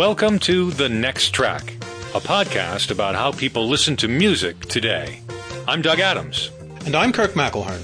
[0.00, 1.74] Welcome to The Next Track,
[2.14, 5.20] a podcast about how people listen to music today.
[5.68, 6.50] I'm Doug Adams.
[6.86, 7.82] And I'm Kirk McElhearn.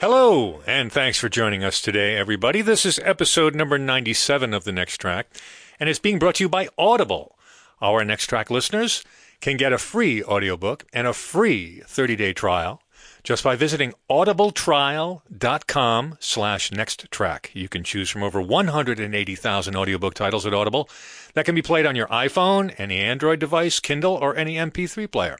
[0.00, 2.62] Hello, and thanks for joining us today, everybody.
[2.62, 5.26] This is episode number 97 of The Next Track,
[5.80, 7.36] and it's being brought to you by Audible.
[7.82, 9.02] Our Next Track listeners
[9.40, 12.80] can get a free audiobook and a free 30-day trial
[13.22, 17.50] just by visiting audibletrial.com slash next track.
[17.54, 20.88] You can choose from over 180,000 audiobook titles at Audible
[21.34, 25.38] that can be played on your iPhone, any Android device, Kindle, or any MP3 player.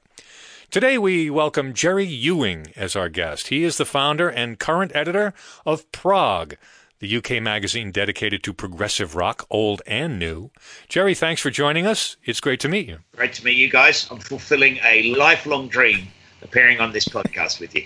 [0.70, 3.48] Today we welcome Jerry Ewing as our guest.
[3.48, 5.34] He is the founder and current editor
[5.66, 6.54] of Prog,
[7.00, 10.50] the UK magazine dedicated to progressive rock, old and new.
[10.88, 12.16] Jerry, thanks for joining us.
[12.24, 12.98] It's great to meet you.
[13.16, 14.06] Great to meet you guys.
[14.10, 16.06] I'm fulfilling a lifelong dream
[16.42, 17.84] appearing on this podcast with you.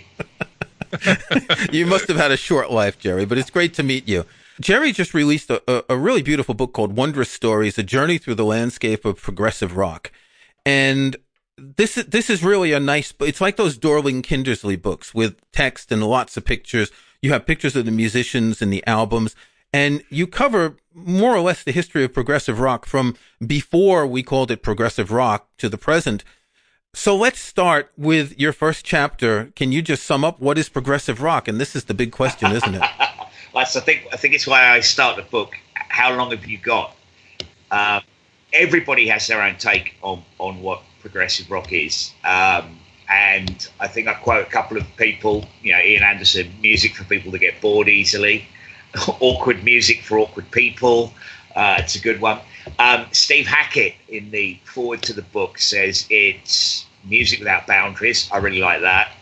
[1.73, 4.25] you must have had a short life, Jerry, but it's great to meet you.
[4.61, 8.45] Jerry just released a, a, really beautiful book called Wondrous Stories, A Journey Through the
[8.45, 10.13] Landscape of Progressive Rock.
[10.65, 11.17] And
[11.57, 15.91] this is, this is really a nice, it's like those Dorling Kindersley books with text
[15.91, 16.93] and lots of pictures.
[17.21, 19.35] You have pictures of the musicians and the albums,
[19.73, 24.53] and you cover more or less the history of progressive rock from before we called
[24.53, 26.23] it progressive rock to the present.
[26.97, 29.51] So let's start with your first chapter.
[29.57, 31.49] Can you just sum up what is progressive rock?
[31.49, 32.83] And this is the big question, isn't it?
[33.57, 35.55] I think I think it's why I start the book.
[35.75, 36.95] How long have you got?
[37.73, 38.03] Um,
[38.53, 42.79] everybody has their own take on on what progressive rock is, um,
[43.09, 45.47] and I think I quote a couple of people.
[45.63, 48.47] You know, Ian Anderson: music for people to get bored easily,
[49.21, 51.13] awkward music for awkward people.
[51.57, 52.39] Uh, it's a good one.
[52.79, 58.29] Um, Steve Hackett in the forward to the book says it's music without boundaries.
[58.33, 59.13] I really like that.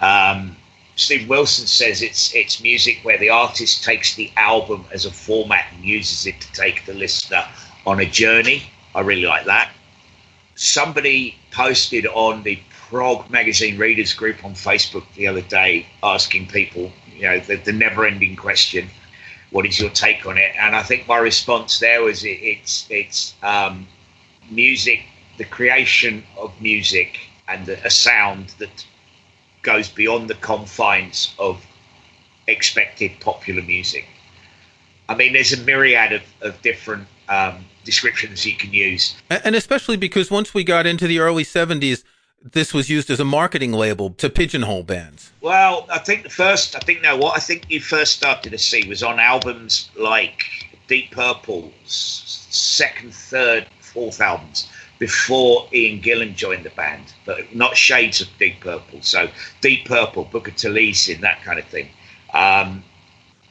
[0.00, 0.56] Um,
[0.96, 5.66] Steve Wilson says it's it's music where the artist takes the album as a format
[5.72, 7.44] and uses it to take the listener
[7.86, 8.62] on a journey.
[8.94, 9.70] I really like that.
[10.54, 16.92] Somebody posted on the Prog magazine readers group on Facebook the other day asking people,
[17.16, 18.90] you know, the, the never-ending question
[19.52, 20.52] what is your take on it?
[20.58, 23.86] And I think my response there was it, it's it's um,
[24.50, 25.02] music,
[25.38, 28.84] the creation of music and a sound that
[29.62, 31.64] goes beyond the confines of
[32.46, 34.06] expected popular music.
[35.08, 39.14] I mean, there's a myriad of, of different um, descriptions you can use.
[39.30, 42.02] And especially because once we got into the early 70s,
[42.44, 45.32] this was used as a marketing label to pigeonhole bands.
[45.40, 48.58] Well, I think the first, I think now what I think you first started to
[48.58, 50.44] see was on albums like
[50.88, 58.20] Deep Purple's second, third, fourth albums before Ian Gillan joined the band, but not shades
[58.20, 59.02] of Deep Purple.
[59.02, 59.28] So
[59.60, 61.88] Deep Purple, Book of Taliesyn, that kind of thing.
[62.32, 62.84] Um,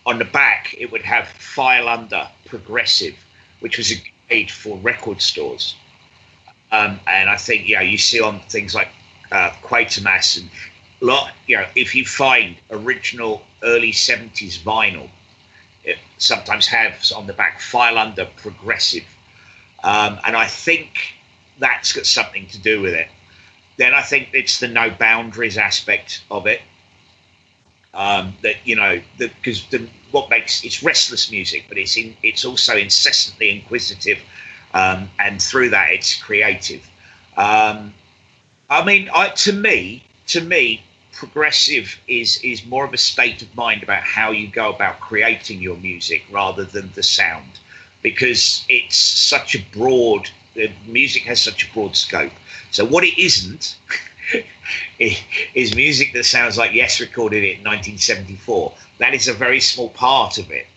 [0.05, 3.15] on the back, it would have File Under Progressive,
[3.59, 3.93] which was
[4.29, 5.75] a for record stores.
[6.71, 8.89] Um, and I think, you know, you see on things like
[9.31, 10.49] uh, Quatermass and
[11.01, 15.09] a lot, you know, if you find original early 70s vinyl,
[15.83, 19.05] it sometimes has on the back file under progressive.
[19.83, 21.15] Um, and I think
[21.57, 23.07] that's got something to do with it.
[23.77, 26.61] Then I think it's the no boundaries aspect of it.
[27.93, 29.67] Um, that you know, because
[30.11, 34.19] what makes it's restless music, but it's in, it's also incessantly inquisitive
[34.73, 36.89] um, and through that it's creative.
[37.37, 37.93] Um,
[38.69, 43.53] I mean, I, to me, to me, progressive is is more of a state of
[43.55, 47.59] mind about how you go about creating your music rather than the sound,
[48.01, 50.29] because it's such a broad.
[50.85, 52.33] Music has such a broad scope.
[52.71, 53.77] So what it isn't.
[54.99, 58.73] is music that sounds like Yes recorded it in 1974.
[58.99, 60.67] That is a very small part of it.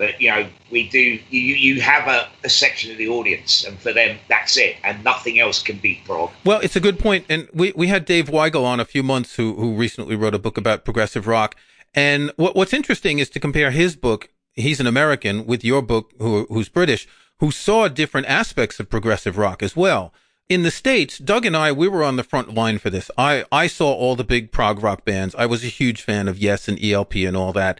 [0.00, 0.98] But you know, we do.
[1.28, 5.04] You you have a, a section of the audience, and for them, that's it, and
[5.04, 6.30] nothing else can beat prog.
[6.42, 9.34] Well, it's a good point, and we we had Dave Weigel on a few months,
[9.36, 11.54] who who recently wrote a book about progressive rock.
[11.92, 14.30] And what what's interesting is to compare his book.
[14.54, 17.06] He's an American with your book, who who's British,
[17.40, 20.14] who saw different aspects of progressive rock as well
[20.48, 23.44] in the states doug and i we were on the front line for this i
[23.52, 26.66] i saw all the big prog rock bands i was a huge fan of yes
[26.66, 27.78] and elp and all that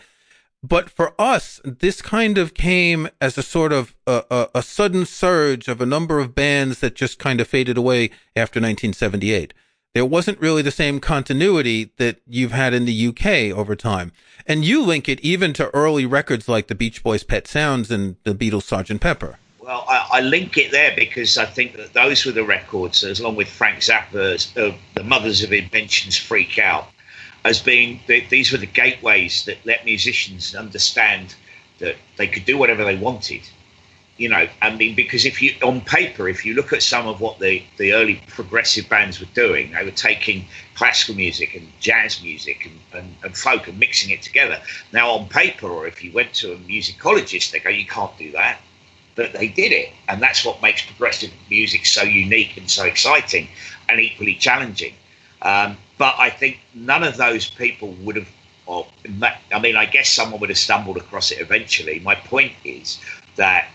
[0.62, 5.06] but for us, this kind of came as a sort of a, a, a, sudden
[5.06, 9.54] surge of a number of bands that just kind of faded away after 1978.
[9.94, 14.12] There wasn't really the same continuity that you've had in the UK over time.
[14.46, 18.16] And you link it even to early records like the Beach Boys' Pet Sounds and
[18.24, 19.00] the Beatles' Sgt.
[19.00, 19.38] Pepper.
[19.58, 23.20] Well, I, I, link it there because I think that those were the records, as
[23.20, 26.88] along with Frank Zappa's uh, The Mothers of Inventions Freak Out,
[27.44, 31.34] as being these were the gateways that let musicians understand
[31.78, 33.42] that they could do whatever they wanted.
[34.20, 37.22] you know, I mean, because if you on paper, if you look at some of
[37.22, 40.44] what the the early progressive bands were doing, they were taking
[40.74, 44.60] classical music and jazz music and, and, and folk and mixing it together.
[44.92, 48.30] Now, on paper, or if you went to a musicologist, they go, you can't do
[48.32, 48.60] that.
[49.14, 53.48] But they did it, and that's what makes progressive music so unique and so exciting,
[53.88, 54.92] and equally challenging.
[55.40, 58.28] Um, but I think none of those people would have.
[58.64, 58.86] Or,
[59.52, 62.00] I mean, I guess someone would have stumbled across it eventually.
[62.00, 62.98] My point is
[63.36, 63.68] that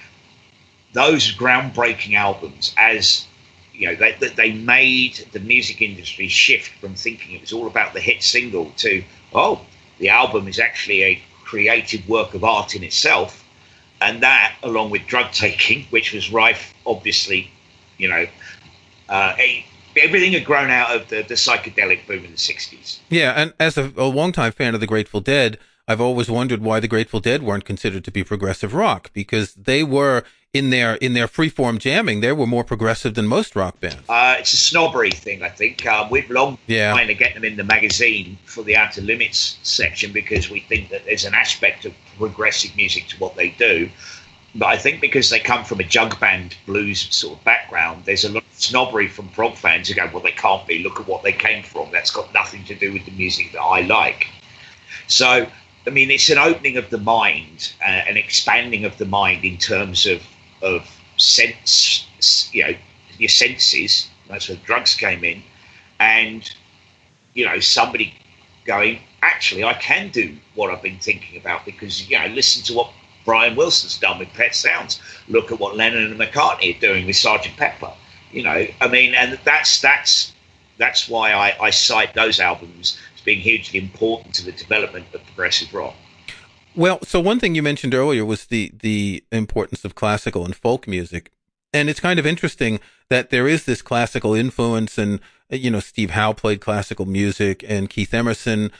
[0.94, 3.27] those groundbreaking albums as
[3.74, 7.94] you know they, they made the music industry shift from thinking it was all about
[7.94, 9.60] the hit single to oh
[10.00, 13.44] the album is actually a creative work of art in itself
[14.00, 17.51] and that along with drug taking which was rife obviously
[17.98, 18.25] you know
[19.10, 19.36] uh,
[19.97, 23.77] everything had grown out of the, the psychedelic boom in the 60s yeah and as
[23.77, 25.57] a, a longtime fan of the grateful dead
[25.88, 29.83] I've always wondered why the Grateful Dead weren't considered to be progressive rock because they
[29.83, 30.24] were
[30.56, 33.97] in their in their freeform jamming, they were more progressive than most rock bands.
[34.07, 35.86] Uh, it's a snobbery thing, I think.
[35.86, 36.91] Uh, we've long yeah.
[36.94, 40.89] trying to get them in the magazine for the Outer Limits section because we think
[40.89, 43.89] that there's an aspect of progressive music to what they do.
[44.57, 48.24] But I think because they come from a jug band blues sort of background, there's
[48.24, 50.80] a lot of snobbery from prog fans who go, "Well, they can't be.
[50.80, 51.92] Look at what they came from.
[51.92, 54.28] That's got nothing to do with the music that I like."
[55.07, 55.48] So
[55.88, 59.57] I mean, it's an opening of the mind, uh, an expanding of the mind in
[59.57, 60.22] terms of
[60.62, 62.75] of sense, you know,
[63.18, 64.10] your senses.
[64.28, 65.44] That's where drugs came in,
[66.00, 66.50] and
[67.34, 68.16] you know, somebody
[68.66, 72.74] going, actually, I can do what I've been thinking about because you know, listen to
[72.74, 72.92] what
[73.25, 75.01] Brian Wilson's done with Pet Sounds.
[75.27, 77.92] Look at what Lennon and McCartney are doing with Sergeant Pepper.
[78.31, 80.33] You know, I mean, and that's that's
[80.77, 85.25] that's why I, I cite those albums as being hugely important to the development of
[85.25, 85.95] progressive rock.
[86.75, 90.88] Well, so one thing you mentioned earlier was the the importance of classical and folk
[90.88, 91.31] music,
[91.74, 92.80] and it's kind of interesting
[93.10, 95.19] that there is this classical influence, and
[95.50, 98.72] you know Steve Howe played classical music, and Keith Emerson,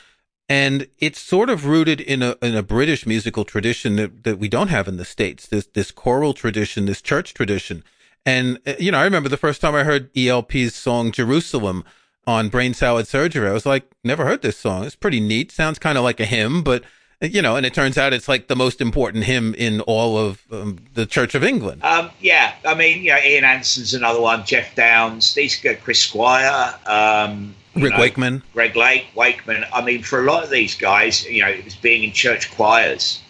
[0.48, 4.48] and it's sort of rooted in a in a British musical tradition that, that we
[4.48, 5.46] don't have in the states.
[5.46, 7.82] This this choral tradition, this church tradition,
[8.24, 11.84] and uh, you know I remember the first time I heard ELP's song Jerusalem
[12.26, 14.84] on Brain Salad Surgery, I was like, never heard this song.
[14.84, 15.52] It's pretty neat.
[15.52, 16.82] Sounds kind of like a hymn, but
[17.20, 20.42] you know, and it turns out it's like the most important hymn in all of
[20.52, 21.82] um, the Church of England.
[21.82, 24.44] Um, yeah, I mean, you know, Ian Anderson's another one.
[24.44, 29.64] Geoff Downes, these Chris Squire, um, Rick know, Wakeman, Greg Lake, Wakeman.
[29.72, 32.54] I mean, for a lot of these guys, you know, it was being in church
[32.54, 33.20] choirs.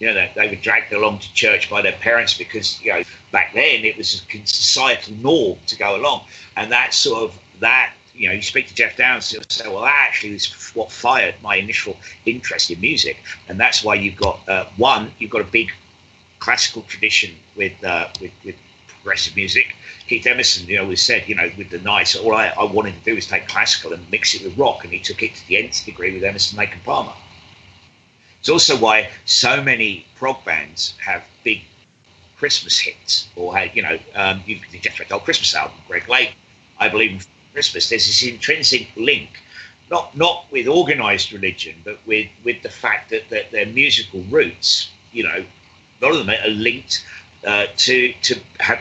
[0.00, 3.02] You know, they, they were dragged along to church by their parents because you know
[3.30, 6.26] back then it was a societal norm to go along,
[6.56, 9.82] and that sort of that you know, you speak to Geoff Downes, he'll say, well,
[9.82, 11.96] that actually is what fired my initial
[12.26, 13.22] interest in music.
[13.48, 15.72] And that's why you've got, uh, one, you've got a big
[16.38, 18.56] classical tradition with, uh, with, with
[18.86, 19.74] progressive music.
[20.06, 23.00] Keith Emerson, know, always said, you know, with the nice, all I, I wanted to
[23.00, 24.84] do was take classical and mix it with rock.
[24.84, 27.14] And he took it to the nth degree with Emerson, Lake and Palmer.
[28.40, 31.62] It's also why so many prog bands have big
[32.36, 36.34] Christmas hits, or had, you know, um, you the Jethro Tull Christmas album, Greg Lake,
[36.78, 37.20] I believe in
[37.54, 37.88] Christmas.
[37.88, 39.40] There's this intrinsic link,
[39.90, 44.90] not not with organised religion, but with with the fact that, that their musical roots,
[45.12, 45.46] you know,
[46.00, 47.06] a lot of them are linked
[47.46, 48.40] uh, to to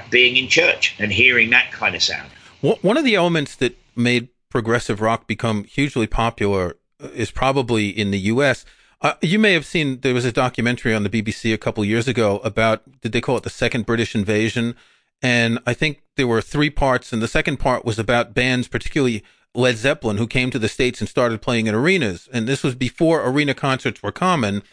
[0.10, 2.29] being in church and hearing that kind of sound.
[2.62, 8.12] One of the elements that made progressive rock become hugely popular uh, is probably in
[8.12, 8.65] the U.S.
[9.01, 12.08] Uh, you may have seen there was a documentary on the BBC a couple years
[12.08, 14.75] ago about did they call it the second British invasion?
[15.22, 19.24] And I think there were three parts, and the second part was about bands, particularly
[19.55, 22.27] Led Zeppelin, who came to the States and started playing in arenas.
[22.32, 24.63] And this was before arena concerts were common.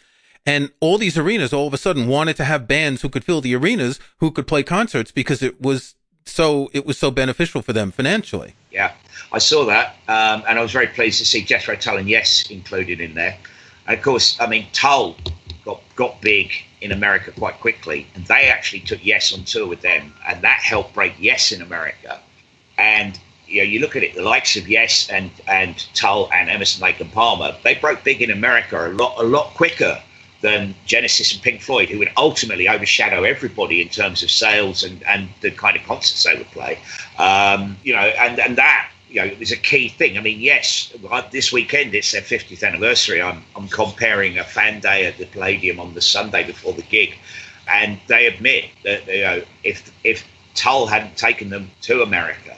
[0.45, 3.41] And all these arenas all of a sudden wanted to have bands who could fill
[3.41, 5.95] the arenas, who could play concerts because it was
[6.25, 8.53] so it was so beneficial for them financially.
[8.71, 8.93] Yeah,
[9.31, 12.49] I saw that, um, and I was very pleased to see Jethro Tull and Yes
[12.49, 13.37] included in there.
[13.87, 15.15] And of course, I mean Tull
[15.63, 19.81] got got big in America quite quickly, and they actually took Yes on tour with
[19.81, 22.19] them, and that helped break Yes in America.
[22.77, 26.49] And you know, you look at it, the likes of Yes and and Tull and
[26.49, 30.01] Emerson, Lake and Palmer, they broke big in America a lot a lot quicker
[30.41, 35.03] than Genesis and Pink Floyd, who would ultimately overshadow everybody in terms of sales and,
[35.03, 36.79] and the kind of concerts they would play.
[37.17, 40.17] Um, you know, and, and that you know, was a key thing.
[40.17, 40.93] I mean, yes,
[41.31, 43.21] this weekend it's their 50th anniversary.
[43.21, 47.15] I'm, I'm comparing a fan day at the Palladium on the Sunday before the gig,
[47.67, 52.57] and they admit that you know if if Tull hadn't taken them to America,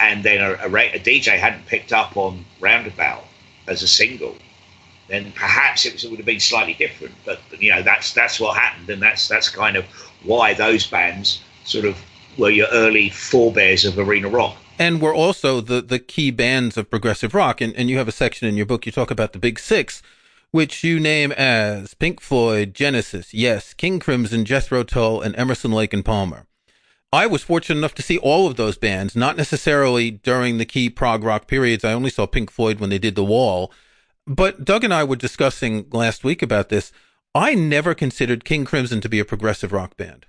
[0.00, 3.24] and then a, a, a DJ hadn't picked up on Roundabout
[3.68, 4.36] as a single,
[5.08, 7.14] then perhaps it, was, it would have been slightly different.
[7.24, 9.84] But, but, you know, that's that's what happened, and that's that's kind of
[10.22, 11.96] why those bands sort of
[12.38, 14.56] were your early forebears of arena rock.
[14.78, 17.60] And were also the, the key bands of progressive rock.
[17.60, 20.02] And, and you have a section in your book, you talk about the big six,
[20.50, 25.92] which you name as Pink Floyd, Genesis, Yes, King Crimson, Jethro Tull, and Emerson, Lake
[25.92, 26.46] and Palmer.
[27.12, 30.90] I was fortunate enough to see all of those bands, not necessarily during the key
[30.90, 31.84] prog rock periods.
[31.84, 33.70] I only saw Pink Floyd when they did The Wall.
[34.26, 36.92] But Doug and I were discussing last week about this.
[37.34, 40.26] I never considered King Crimson to be a progressive rock band.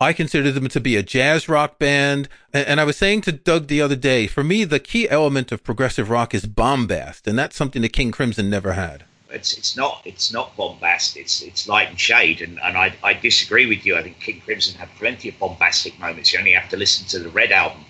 [0.00, 2.28] I considered them to be a jazz rock band.
[2.52, 5.62] And I was saying to Doug the other day, for me, the key element of
[5.62, 7.28] progressive rock is bombast.
[7.28, 9.04] And that's something that King Crimson never had.
[9.30, 11.16] It's it's not it's not bombast.
[11.16, 13.96] It's it's light and shade, and, and I, I disagree with you.
[13.96, 16.34] I think King Crimson had plenty of bombastic moments.
[16.34, 17.82] You only have to listen to the Red album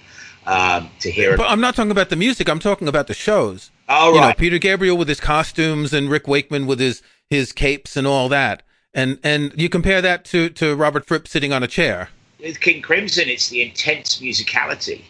[0.46, 1.32] um, to hear.
[1.32, 1.38] It.
[1.38, 2.48] But I'm not talking about the music.
[2.48, 3.72] I'm talking about the shows.
[3.92, 4.28] You right.
[4.28, 8.28] know, Peter Gabriel with his costumes and Rick Wakeman with his his capes and all
[8.30, 8.62] that.
[8.94, 12.08] And and you compare that to to Robert Fripp sitting on a chair.
[12.40, 15.02] With King Crimson, it's the intense musicality,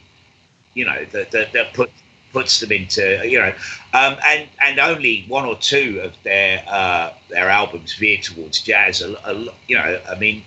[0.75, 1.91] you know, that that, that put
[2.33, 3.55] puts them into you know,
[3.93, 9.01] um, and and only one or two of their uh, their albums veer towards jazz.
[9.01, 9.35] A, a,
[9.69, 10.45] you know, I mean,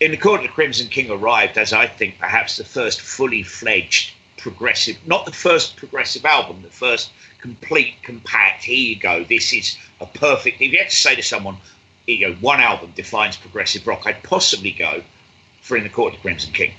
[0.00, 3.42] in the Court of the Crimson King arrived as I think perhaps the first fully
[3.42, 8.64] fledged progressive, not the first progressive album, the first complete, compact.
[8.64, 9.24] Here you go.
[9.24, 10.60] This is a perfect.
[10.60, 11.56] If you had to say to someone,
[12.06, 15.02] you know, one album defines progressive rock, I'd possibly go
[15.60, 16.72] for In the Court of the Crimson King.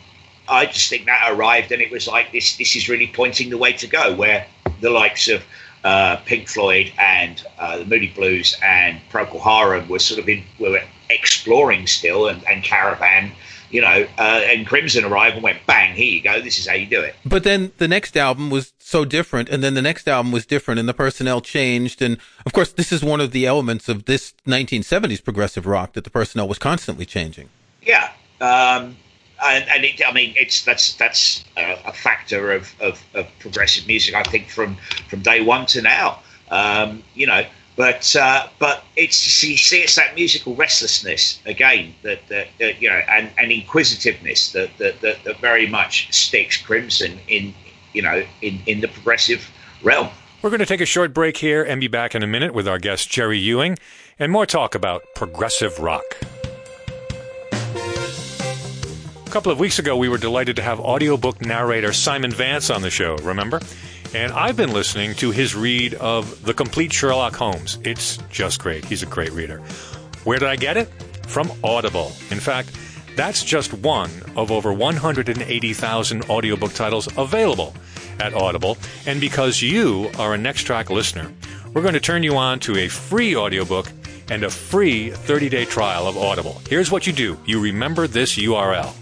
[0.50, 2.58] I just think that arrived, and it was like this.
[2.58, 4.46] This is really pointing the way to go, where
[4.82, 5.42] the likes of
[5.86, 10.44] uh, Pink Floyd and uh, the Moody Blues and Procol Harum were sort of in
[10.60, 13.32] were exploring still, and, and Caravan,
[13.74, 15.96] you know, uh, and Crimson arrived and went bang.
[15.96, 16.40] Here you go.
[16.40, 17.16] This is how you do it.
[17.26, 20.80] But then the next album was so different, and then the next album was different,
[20.80, 24.36] and the personnel changed, and of course, this is one of the elements of this
[24.46, 27.50] 1970s progressive rock that the personnel was constantly changing.
[27.82, 28.12] Yeah.
[28.40, 28.96] Um,
[29.44, 33.88] and, and it, I mean, it's that's that's a, a factor of, of, of, progressive
[33.88, 34.14] music.
[34.14, 34.78] I think from
[35.10, 36.20] from day one to now,
[36.52, 37.44] um, you know.
[37.76, 42.90] But uh, but it's you see it's that musical restlessness again that, that, that you
[42.90, 47.54] know and, and inquisitiveness that, that, that that very much sticks Crimson in
[47.94, 49.50] you know in, in the progressive
[49.82, 50.10] realm.
[50.44, 52.68] We're going to take a short break here and be back in a minute with
[52.68, 53.78] our guest Jerry Ewing
[54.20, 56.04] and more talk about progressive rock
[59.26, 62.84] A couple of weeks ago, we were delighted to have audiobook narrator Simon Vance on
[62.84, 63.62] the show, remember?
[64.16, 67.80] And I've been listening to his read of The Complete Sherlock Holmes.
[67.84, 68.86] It's just great.
[68.86, 69.58] He's a great reader.
[70.24, 70.88] Where did I get it?
[71.26, 72.12] From Audible.
[72.30, 72.70] In fact,
[73.16, 77.74] that's just one of over 180,000 audiobook titles available
[78.20, 78.78] at Audible.
[79.08, 81.32] And because you are a Next Track listener,
[81.74, 83.92] we're going to turn you on to a free audiobook
[84.30, 86.62] and a free 30-day trial of Audible.
[86.70, 87.40] Here's what you do.
[87.46, 88.94] You remember this URL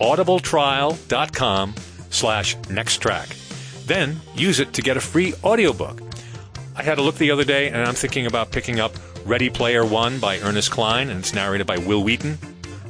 [0.00, 1.74] audibletrial.com
[2.10, 3.45] slash nexttrack.
[3.86, 6.00] Then use it to get a free audiobook.
[6.74, 8.92] I had a look the other day and I'm thinking about picking up
[9.24, 12.38] Ready Player One by Ernest Cline and it's narrated by Wil Wheaton.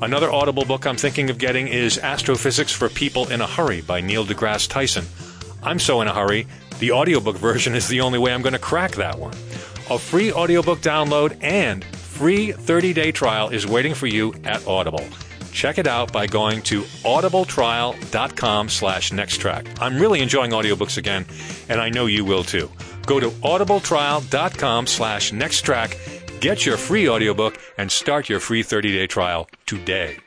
[0.02, 4.00] Another Audible book I'm thinking of getting is Astrophysics for People in a Hurry by
[4.00, 5.04] Neil deGrasse Tyson.
[5.62, 6.46] I'm so in a hurry,
[6.78, 9.32] the audiobook version is the only way I'm going to crack that one.
[9.90, 15.04] A free audiobook download and free 30-day trial is waiting for you at Audible.
[15.56, 19.80] Check it out by going to audibletrial.com slash nexttrack.
[19.80, 21.24] I'm really enjoying audiobooks again,
[21.70, 22.70] and I know you will too.
[23.06, 29.48] Go to audibletrial.com slash nexttrack, get your free audiobook, and start your free 30-day trial
[29.64, 30.18] today.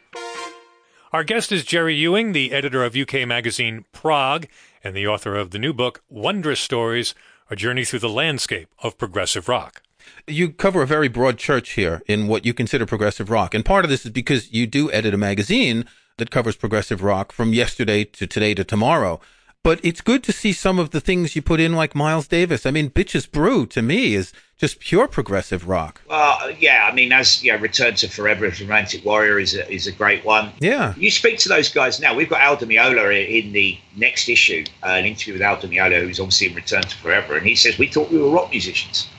[1.14, 4.48] Our guest is Jerry Ewing, the editor of UK magazine Prog
[4.84, 7.14] and the author of the new book, Wondrous Stories,
[7.52, 9.84] A Journey Through the Landscape of Progressive Rock
[10.28, 13.54] you cover a very broad church here in what you consider progressive rock.
[13.54, 15.86] And part of this is because you do edit a magazine
[16.18, 19.20] that covers progressive rock from yesterday to today to tomorrow.
[19.62, 22.66] But it's good to see some of the things you put in, like Miles Davis.
[22.66, 26.02] I mean, Bitches Brew to me is just pure progressive rock.
[26.08, 29.86] Well, yeah, I mean, as yeah, Return to Forever of Romantic Warrior is a, is
[29.86, 30.54] a great one.
[30.60, 32.16] Yeah, you speak to those guys now.
[32.16, 35.68] We've got Al Di Meola in the next issue, uh, an interview with Al Di
[35.68, 38.52] Meola, who's obviously in Return to Forever, and he says we thought we were rock
[38.52, 39.10] musicians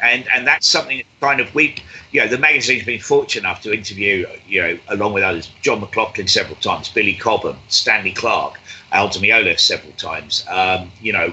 [0.00, 1.76] and and that's something that kind of we
[2.12, 5.80] you know the magazine's been fortunate enough to interview you know along with others John
[5.80, 8.58] McLaughlin several times Billy Cobham Stanley Clarke
[8.92, 10.44] Al Di Meola several times.
[10.48, 11.32] Um, you know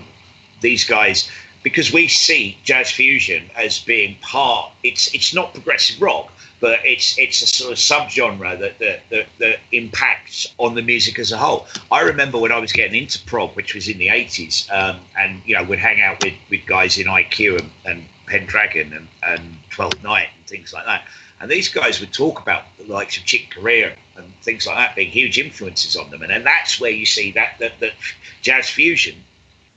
[0.62, 1.30] these guys
[1.64, 6.32] because we see jazz fusion as being part it's it's not progressive rock
[6.66, 11.20] but it's it's a sort of subgenre that, that that, that impacts on the music
[11.20, 11.68] as a whole.
[11.92, 15.44] I remember when I was getting into prog, which was in the eighties, um, and
[15.46, 19.58] you know would hang out with, with guys in IQ and, and Pendragon and, and
[19.70, 21.06] Twelfth Night and things like that.
[21.40, 24.96] And these guys would talk about the likes of Chick Corea and things like that
[24.96, 26.24] being huge influences on them.
[26.24, 27.94] And then that's where you see that, that, that
[28.42, 29.24] jazz fusion,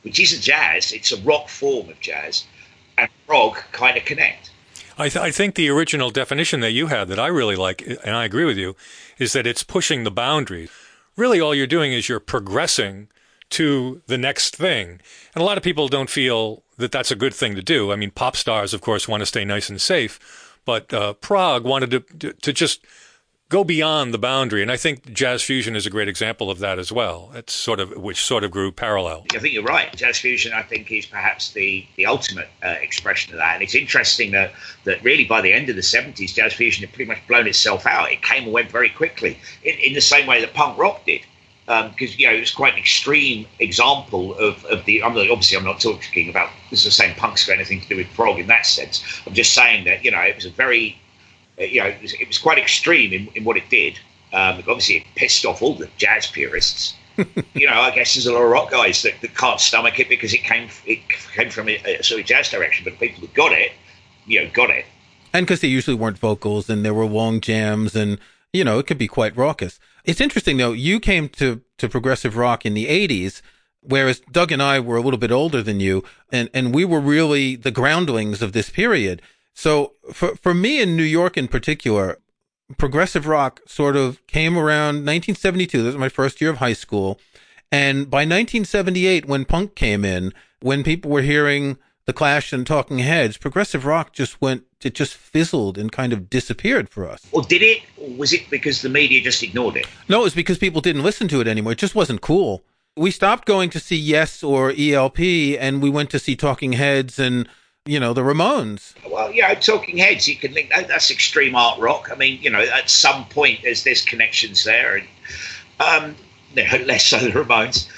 [0.05, 2.47] which isn't jazz, it's a rock form of jazz,
[2.97, 4.53] and prog kind of connect.
[4.99, 8.17] I, th- I, think the original definition that you had that I really like, and
[8.17, 8.75] I agree with you,
[9.19, 10.71] is that it's pushing the boundaries.
[11.17, 13.09] Really, all you're doing is you're progressing
[13.51, 15.01] to the next thing.
[15.35, 17.93] And a lot of people don't feel that that's a good thing to do.
[17.93, 21.65] I mean, pop stars, of course, want to stay nice and safe, but uh, prog
[21.65, 22.85] wanted to, to just
[23.49, 24.63] go beyond the boundary.
[24.63, 27.31] And I think jazz fusion is a great example of that as well.
[27.35, 29.25] It's sort of which sort of grew parallel.
[29.35, 29.95] I think you're right.
[29.97, 33.55] Jazz fusion, I think, is perhaps the the ultimate uh, expression of that.
[33.55, 34.53] And it's interesting that
[34.85, 37.87] that really by the end of the 70s, jazz fusion had pretty much blown itself
[37.87, 38.13] out.
[38.13, 41.23] It came and went very quickly, in, in the same way that punk rock did.
[41.67, 45.03] Because um, you know it's quite an extreme example of, of the.
[45.05, 47.89] I'm not, obviously I'm not talking about this is the same punk's got anything to
[47.89, 49.05] do with prog in that sense.
[49.27, 50.99] I'm just saying that you know it was a very
[51.59, 53.99] you know, it was, it was, quite extreme in, in what it did.
[54.33, 56.95] Um, obviously, it pissed off all the jazz purists.
[57.55, 60.09] you know, I guess there's a lot of rock guys that, that can't stomach it
[60.09, 61.01] because it came it
[61.35, 62.85] came from a, a sort of jazz direction.
[62.85, 63.73] But the people that got it,
[64.27, 64.85] you know, got it.
[65.33, 68.19] And because they usually weren't vocals and there were long jams and,
[68.53, 69.79] you know, it could be quite raucous.
[70.05, 73.43] It's interesting though, you came to, to progressive rock in the 80s,
[73.81, 77.01] whereas Doug and I were a little bit older than you, and, and we were
[77.01, 79.21] really the groundlings of this period.
[79.59, 82.21] So for for me in New York in particular,
[82.77, 85.79] progressive rock sort of came around 1972.
[85.83, 87.19] This was my first year of high school,
[87.73, 93.01] and by 1978, when punk came in, when people were hearing the Clash and Talking
[93.01, 97.27] Heads, progressive rock just went it just fizzled and kind of disappeared for us.
[97.33, 97.83] Or did it?
[97.97, 99.89] Or was it because the media just ignored it?
[100.09, 101.73] No, it was because people didn't listen to it anymore.
[101.73, 102.63] It just wasn't cool.
[102.97, 105.19] We stopped going to see Yes or ELP,
[105.59, 107.49] and we went to see Talking Heads and
[107.89, 108.93] you know, the Ramones.
[109.11, 112.11] Well, you know, Talking Heads, you can think that, that's extreme art rock.
[112.13, 115.09] I mean, you know, at some point there's there's connections there, and
[115.81, 116.17] um,
[116.55, 117.89] less so the Ramones.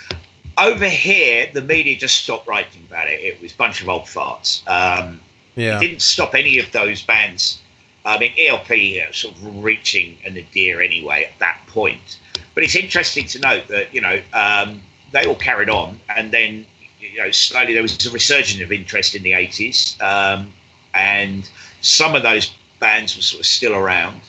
[0.57, 3.21] Over here, the media just stopped writing about it.
[3.21, 4.67] It was a bunch of old farts.
[4.69, 5.21] Um,
[5.57, 7.61] yeah, it didn't stop any of those bands.
[8.05, 12.21] I mean, ELP you know, sort of reaching a nadir anyway at that point.
[12.55, 16.67] But it's interesting to note that you know um, they all carried on, and then
[17.13, 20.53] you know, slowly there was a resurgence of interest in the 80s, um,
[20.95, 24.21] and some of those bands were sort of still around.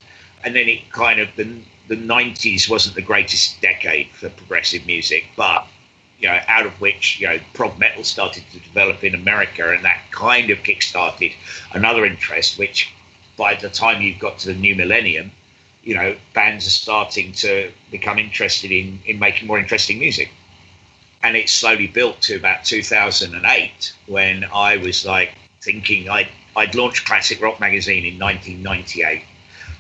[0.43, 5.25] And then it kind of the the 90s wasn't the greatest decade for progressive music,
[5.35, 5.67] but
[6.19, 9.83] you know, out of which you know prog metal started to develop in America, and
[9.85, 11.31] that kind of kick-started
[11.73, 12.57] another interest.
[12.57, 12.93] Which,
[13.37, 15.31] by the time you've got to the new millennium,
[15.83, 20.31] you know, bands are starting to become interested in in making more interesting music
[21.23, 27.05] and it slowly built to about 2008 when I was like thinking I'd, I'd launched
[27.05, 29.25] Classic Rock magazine in 1998.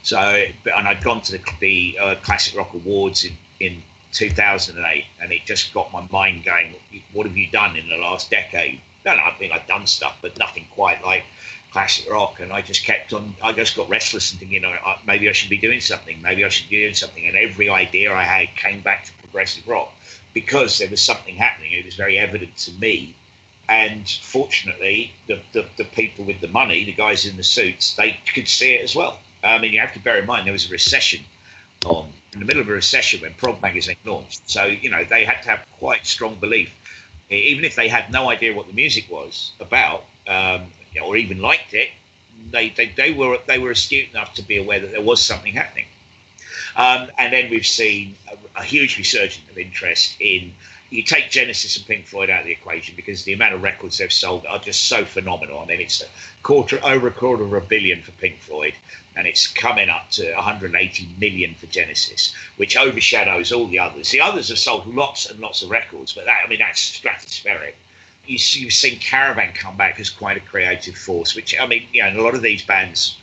[0.03, 5.31] So, and I'd gone to the, the uh, Classic Rock Awards in, in 2008, and
[5.31, 6.75] it just got my mind going.
[7.13, 8.81] What have you done in the last decade?
[9.05, 11.23] No, no, I think I've done stuff, but nothing quite like
[11.71, 12.39] classic rock.
[12.39, 13.35] And I just kept on.
[13.43, 16.21] I just got restless and thinking, you know, maybe I should be doing something.
[16.21, 17.27] Maybe I should be doing something.
[17.27, 19.93] And every idea I had came back to progressive rock
[20.33, 21.71] because there was something happening.
[21.71, 23.15] It was very evident to me.
[23.69, 28.19] And fortunately, the, the, the, people with the money, the guys in the suits, they
[28.33, 29.19] could see it as well.
[29.43, 31.25] I mean, you have to bear in mind there was a recession
[31.85, 34.49] on in the middle of a recession when Prog magazine launched.
[34.49, 36.73] So you know they had to have quite strong belief,
[37.29, 41.73] even if they had no idea what the music was about, um, or even liked
[41.73, 41.89] it.
[42.49, 45.53] They, they, they were they were astute enough to be aware that there was something
[45.53, 45.85] happening.
[46.75, 50.53] Um, and then we've seen a, a, huge resurgence of interest in.
[50.89, 53.97] You take Genesis and Pink Floyd out of the equation because the amount of records
[53.97, 55.59] they've sold are just so phenomenal.
[55.59, 56.07] I mean, it's a
[56.43, 58.73] quarter, over a quarter of a billion for Pink Floyd,
[59.15, 64.11] and it's coming up to 180 million for Genesis, which overshadows all the others.
[64.11, 67.75] The others have sold lots and lots of records, but that, I mean, that's stratospheric
[68.25, 72.03] you, have seen Caravan come back as quite a creative force, which I mean, you
[72.03, 73.17] know, a lot of these bands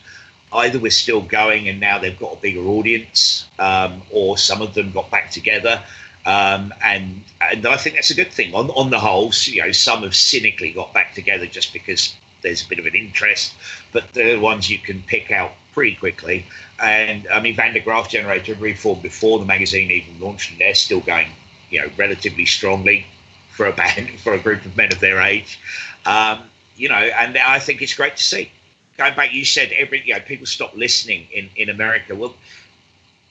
[0.52, 4.74] either we're still going and now they've got a bigger audience, um, or some of
[4.74, 5.82] them got back together.
[6.26, 8.54] Um, and and I think that's a good thing.
[8.54, 12.64] On on the whole, you know, some have cynically got back together just because there's
[12.64, 13.54] a bit of an interest,
[13.92, 16.46] but the ones you can pick out pretty quickly.
[16.80, 20.74] And I mean, Van der Graaf Generator reformed before the magazine even launched, and they're
[20.74, 21.28] still going,
[21.70, 23.06] you know, relatively strongly
[23.50, 25.58] for a band for a group of men of their age.
[26.04, 26.44] Um,
[26.76, 28.52] you know, and I think it's great to see
[28.98, 32.14] going back, you said every you know people stop listening in in America.
[32.14, 32.36] Well,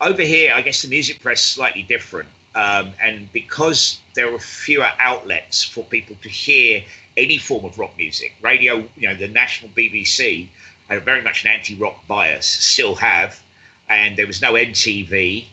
[0.02, 4.40] over here, I guess the music press is slightly different, um, and because there are
[4.40, 6.84] fewer outlets for people to hear
[7.16, 10.50] any form of rock music, radio, you know, the national BBC
[10.88, 13.42] had very much an anti-rock bias, still have,
[13.90, 15.48] and there was no MTV,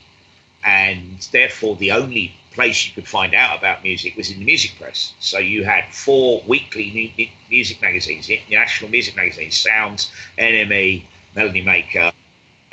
[0.63, 4.77] and therefore the only place you could find out about music was in the music
[4.79, 5.15] press.
[5.21, 12.13] So you had four weekly music magazines, national music magazines, Sounds, NME, Melody Maker,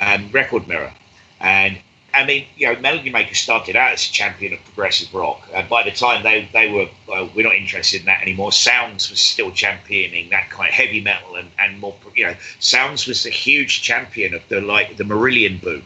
[0.00, 0.92] and Record Mirror.
[1.40, 1.78] And
[2.14, 5.68] I mean, you know, Melody Maker started out as a champion of progressive rock, and
[5.68, 6.88] by the time they they were,
[7.34, 8.52] we're not interested in that anymore.
[8.52, 13.06] Sounds was still championing that kind of heavy metal and, and more, you know, Sounds
[13.06, 15.84] was a huge champion of the like the Marillion boom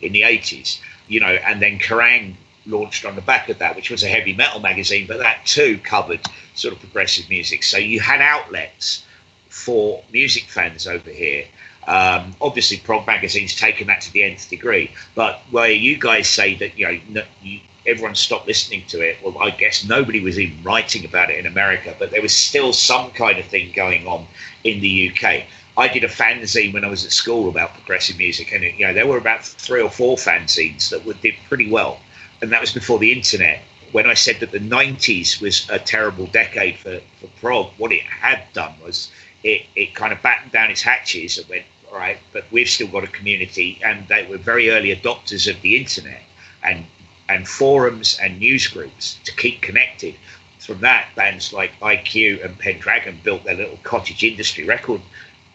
[0.00, 2.34] in the eighties, you know, and then Kerrang
[2.68, 5.78] launched on the back of that, which was a heavy metal magazine, but that too
[5.78, 6.20] covered
[6.54, 7.62] sort of progressive music.
[7.62, 9.04] So you had outlets
[9.48, 11.46] for music fans over here.
[11.86, 16.54] Um, obviously, prog magazine's taken that to the nth degree, but where you guys say
[16.56, 20.38] that you know no, you, everyone stopped listening to it, well, I guess nobody was
[20.38, 24.06] even writing about it in America, but there was still some kind of thing going
[24.06, 24.26] on
[24.64, 25.46] in the UK.
[25.78, 28.92] I did a fanzine when I was at school about progressive music, and you know
[28.92, 32.00] there were about three or four fanzines that did pretty well
[32.40, 33.62] and that was before the internet.
[33.92, 38.02] When I said that the 90s was a terrible decade for, for prog, what it
[38.02, 39.10] had done was
[39.42, 42.88] it, it kind of battened down its hatches and went, all right, but we've still
[42.88, 43.80] got a community.
[43.82, 46.22] And they were very early adopters of the internet
[46.62, 46.84] and,
[47.28, 50.14] and forums and news groups to keep connected.
[50.60, 55.00] From that, bands like IQ and Pendragon built their little cottage industry record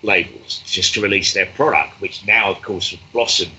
[0.02, 3.52] labels just to release their product, which now, of course, have blossomed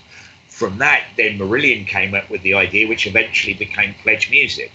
[0.55, 4.71] from that, then Marillion came up with the idea, which eventually became Pledge Music.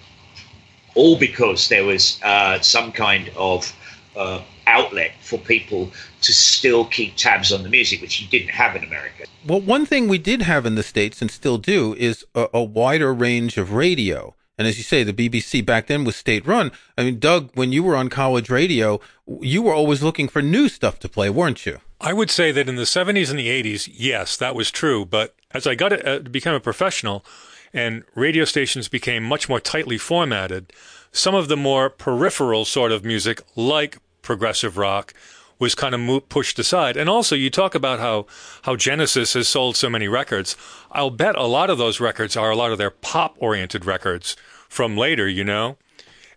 [0.94, 3.74] All because there was uh, some kind of
[4.14, 5.90] uh, outlet for people
[6.20, 9.24] to still keep tabs on the music, which you didn't have in America.
[9.46, 12.62] Well, one thing we did have in the States and still do is a, a
[12.62, 14.34] wider range of radio.
[14.60, 16.70] And as you say, the BBC back then was state run.
[16.98, 19.00] I mean, Doug, when you were on college radio,
[19.40, 21.80] you were always looking for new stuff to play, weren't you?
[21.98, 25.06] I would say that in the 70s and the 80s, yes, that was true.
[25.06, 27.24] But as I got to, uh, become a professional
[27.72, 30.74] and radio stations became much more tightly formatted,
[31.10, 35.14] some of the more peripheral sort of music, like progressive rock,
[35.60, 36.96] was kind of pushed aside.
[36.96, 38.26] And also, you talk about how,
[38.62, 40.56] how Genesis has sold so many records.
[40.90, 44.36] I'll bet a lot of those records are a lot of their pop oriented records
[44.68, 45.76] from later, you know?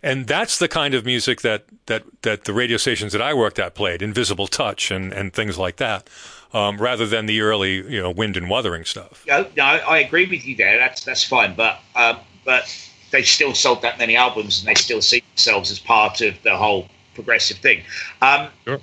[0.02, 3.58] And that's the kind of music that, that, that the radio stations that I worked
[3.58, 6.08] at played, Invisible Touch and, and things like that
[6.54, 9.24] um, rather than the early, you know, wind and wuthering stuff.
[9.26, 10.78] No, no, I agree with you there.
[10.78, 12.72] That's that's fine, but um, but
[13.10, 16.56] they still sold that many albums, and they still see themselves as part of the
[16.56, 17.82] whole progressive thing.
[18.22, 18.80] Um, sure.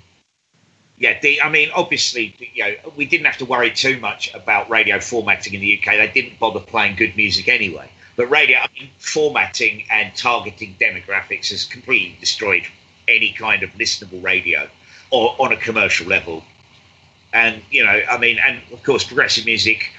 [1.02, 4.70] Yeah, the, I mean, obviously, you know, we didn't have to worry too much about
[4.70, 5.96] radio formatting in the UK.
[5.96, 7.90] They didn't bother playing good music anyway.
[8.16, 12.64] But radio, I mean, formatting and targeting demographics has completely destroyed
[13.08, 14.68] any kind of listenable radio
[15.10, 16.44] or on a commercial level
[17.32, 19.90] and, you know, I mean, and of course, progressive music,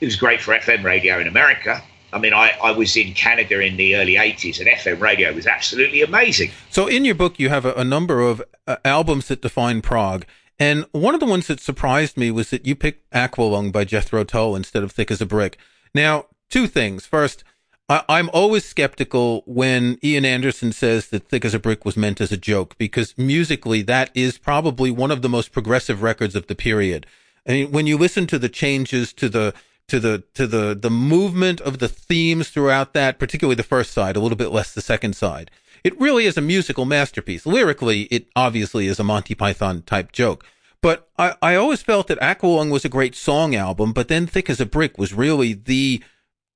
[0.00, 1.82] it was great for FM radio in America.
[2.12, 5.46] I mean, I, I was in Canada in the early 80s, and FM radio was
[5.46, 6.50] absolutely amazing.
[6.70, 10.24] So, in your book, you have a, a number of uh, albums that define prog.
[10.58, 14.22] And one of the ones that surprised me was that you picked Aqualung by Jethro
[14.24, 15.58] Tull instead of Thick as a Brick.
[15.94, 17.06] Now, two things.
[17.06, 17.42] First,
[17.88, 22.20] I, am always skeptical when Ian Anderson says that Thick as a Brick was meant
[22.20, 26.46] as a joke because musically that is probably one of the most progressive records of
[26.46, 27.06] the period.
[27.46, 29.52] I mean, when you listen to the changes to the
[29.88, 34.16] to the to the the movement of the themes throughout that, particularly the first side,
[34.16, 35.50] a little bit less the second side.
[35.84, 37.44] It really is a musical masterpiece.
[37.44, 40.44] Lyrically, it obviously is a Monty Python type joke.
[40.80, 44.50] But I, I always felt that Aqualung was a great song album, but then Thick
[44.50, 46.02] as a Brick was really the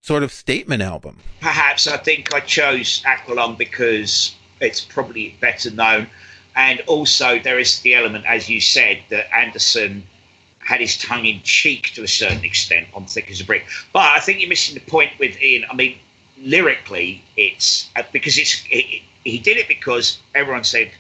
[0.06, 1.18] sort of statement album?
[1.40, 6.08] Perhaps I think I chose Aqualung because it's probably better known.
[6.54, 10.06] And also, there is the element, as you said, that Anderson
[10.66, 13.64] had his tongue in cheek to a certain extent on Thick as a Brick.
[13.92, 15.64] But I think you're missing the point with Ian.
[15.70, 15.98] I mean,
[16.38, 20.90] lyrically, it's uh, because it's it, he did it because everyone said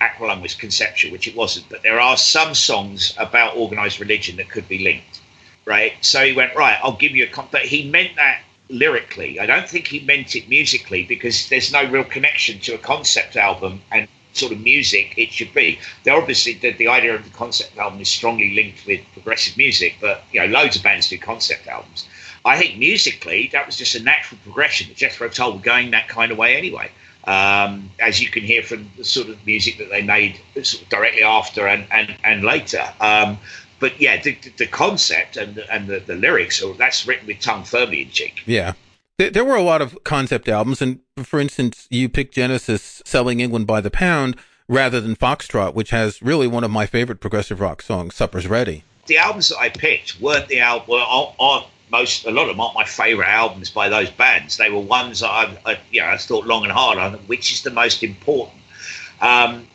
[0.00, 1.68] Aqualung was conceptual, which it wasn't.
[1.68, 5.20] But there are some songs about organized religion that could be linked
[5.64, 5.92] right?
[6.02, 7.50] So he went, right, I'll give you a comp.
[7.50, 9.40] But he meant that lyrically.
[9.40, 13.36] I don't think he meant it musically because there's no real connection to a concept
[13.36, 15.78] album and sort of music it should be.
[16.04, 19.96] There obviously the, the idea of the concept album is strongly linked with progressive music,
[20.00, 22.08] but you know, loads of bands do concept albums.
[22.44, 26.08] I think musically that was just a natural progression that Jethro Tull were going that
[26.08, 26.90] kind of way anyway.
[27.26, 30.88] Um, as you can hear from the sort of music that they made sort of
[30.90, 32.84] directly after and, and, and later.
[33.00, 33.38] Um,
[33.80, 37.64] but yeah, the, the concept and and the, the lyrics, so that's written with tongue
[37.64, 38.42] firmly in cheek.
[38.46, 38.74] Yeah.
[39.16, 43.66] There were a lot of concept albums, and for instance, you picked Genesis selling England
[43.66, 44.36] by the pound.
[44.68, 48.84] rather than Foxtrot, which has really one of my favorite progressive rock songs, Supper's Ready.
[49.06, 50.94] The albums that I picked weren't the album,
[51.38, 54.56] aren't most, a lot of them aren't my favourite albums by those bands.
[54.56, 57.52] They were ones that I've, I, you know, I thought long and hard on, which
[57.52, 58.58] is the most important.
[59.20, 59.68] Um,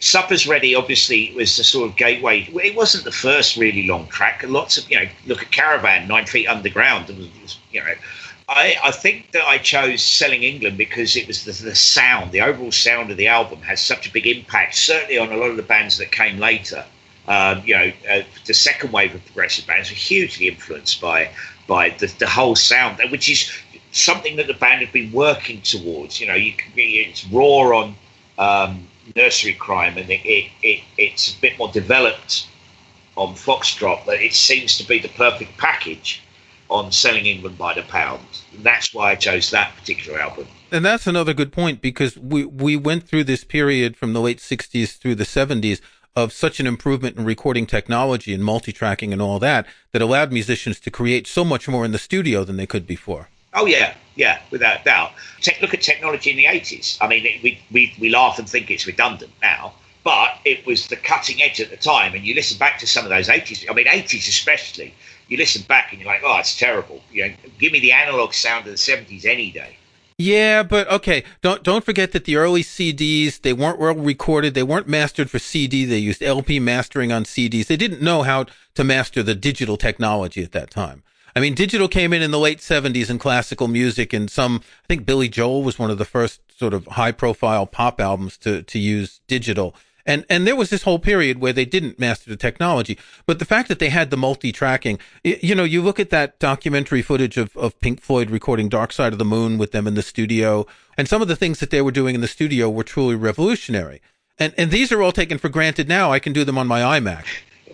[0.00, 2.48] Supper's Ready obviously was the sort of gateway.
[2.52, 4.42] It wasn't the first really long track.
[4.46, 7.08] Lots of, you know, look at Caravan, Nine Feet Underground.
[7.70, 7.94] You know,
[8.48, 12.42] I, I think that I chose Selling England because it was the, the sound, the
[12.42, 15.56] overall sound of the album has such a big impact, certainly on a lot of
[15.56, 16.84] the bands that came later.
[17.26, 21.30] Um, you know, uh, the second wave of progressive bands were hugely influenced by
[21.66, 23.50] by the, the whole sound, which is
[23.92, 26.20] something that the band had been working towards.
[26.20, 27.94] You know, you can it's raw on
[28.36, 32.46] um, Nursery Cryme, and it, it, it, it's a bit more developed
[33.16, 36.20] on Foxtrot, but it seems to be the perfect package
[36.70, 38.26] on selling England by the pound.
[38.54, 40.46] And that's why I chose that particular album.
[40.70, 44.38] And that's another good point because we we went through this period from the late
[44.38, 45.80] 60s through the 70s
[46.16, 50.78] of such an improvement in recording technology and multi-tracking and all that that allowed musicians
[50.80, 53.28] to create so much more in the studio than they could before.
[53.52, 55.12] Oh yeah, yeah, without doubt.
[55.40, 56.98] Te- look at technology in the eighties.
[57.00, 60.88] I mean, it, we, we we laugh and think it's redundant now, but it was
[60.88, 62.14] the cutting edge at the time.
[62.14, 63.64] And you listen back to some of those eighties.
[63.68, 64.94] I mean, eighties especially.
[65.28, 67.00] You listen back and you're like, oh, it's terrible.
[67.10, 69.76] You know, give me the analog sound of the seventies any day.
[70.16, 71.24] Yeah, but okay.
[71.42, 74.54] Don't don't forget that the early CDs they weren't well recorded.
[74.54, 75.84] They weren't mastered for CD.
[75.84, 77.66] They used LP mastering on CDs.
[77.66, 81.02] They didn't know how to master the digital technology at that time.
[81.36, 84.86] I mean, digital came in in the late 70s in classical music, and some, I
[84.86, 88.62] think Billy Joel was one of the first sort of high profile pop albums to,
[88.62, 89.74] to use digital.
[90.06, 92.98] And, and there was this whole period where they didn't master the technology.
[93.26, 96.38] But the fact that they had the multi tracking, you know, you look at that
[96.38, 99.94] documentary footage of, of Pink Floyd recording Dark Side of the Moon with them in
[99.94, 100.66] the studio,
[100.98, 104.02] and some of the things that they were doing in the studio were truly revolutionary.
[104.38, 106.12] And, and these are all taken for granted now.
[106.12, 107.24] I can do them on my iMac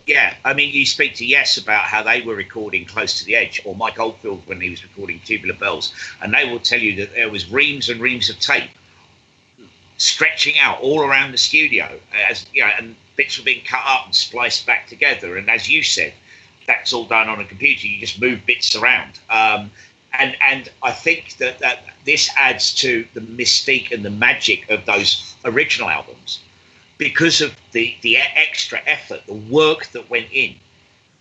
[0.07, 3.35] yeah, I mean, you speak to Yes about how they were recording close to the
[3.35, 6.95] edge, or Mike Oldfield when he was recording Tubular Bells, and they will tell you
[6.97, 8.71] that there was reams and reams of tape
[10.01, 14.05] stretching out all around the studio, as you know, and bits were being cut up
[14.05, 15.37] and spliced back together.
[15.37, 16.13] And as you said,
[16.67, 17.87] that's all done on a computer.
[17.87, 19.19] You just move bits around.
[19.29, 19.71] Um,
[20.13, 24.85] and and I think that, that this adds to the mystique and the magic of
[24.85, 26.41] those original albums
[26.97, 30.55] because of the, the extra effort, the work that went in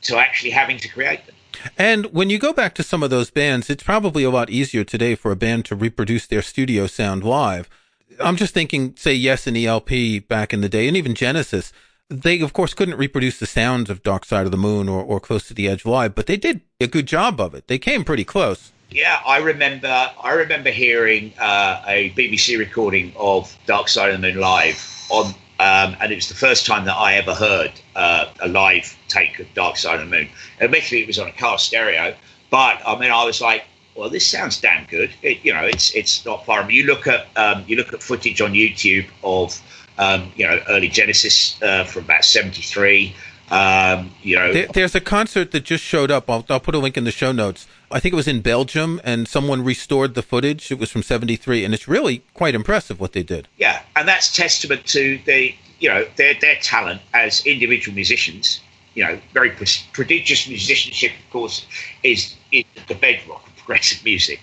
[0.02, 1.34] to actually having to create them.
[1.78, 4.84] And when you go back to some of those bands, it's probably a lot easier
[4.84, 7.68] today for a band to reproduce their studio sound live.
[8.18, 11.72] I'm just thinking, say, Yes and ELP back in the day, and even Genesis.
[12.08, 15.20] They, of course, couldn't reproduce the sounds of Dark Side of the Moon or, or
[15.20, 17.68] Close to the Edge live, but they did a good job of it.
[17.68, 18.72] They came pretty close.
[18.90, 20.10] Yeah, I remember.
[20.20, 25.34] I remember hearing uh, a BBC recording of Dark Side of the Moon live on
[25.60, 29.38] um, and it was the first time that I ever heard uh, a live take
[29.40, 30.26] of Dark Side of the Moon.
[30.58, 32.14] Admittedly, it was on a car stereo,
[32.50, 33.64] but I mean, I was like,
[34.00, 36.60] "Well, this sounds damn good." It, you know, it's it's not far.
[36.62, 39.60] I mean, you look at um, you look at footage on YouTube of
[39.98, 43.14] um, you know early Genesis uh, from about '73.
[43.50, 46.30] Um, you know, there, there's a concert that just showed up.
[46.30, 47.66] I'll, I'll put a link in the show notes.
[47.90, 50.70] I think it was in Belgium, and someone restored the footage.
[50.70, 53.48] It was from '73, and it's really quite impressive what they did.
[53.58, 58.60] Yeah, and that's testament to the you know their their talent as individual musicians.
[58.94, 59.50] You know, very
[59.92, 61.64] prodigious musicianship, of course,
[62.02, 64.40] is, is the bedrock progressive music,